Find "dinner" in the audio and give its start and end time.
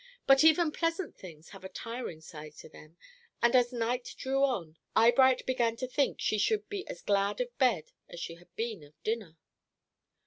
9.03-9.37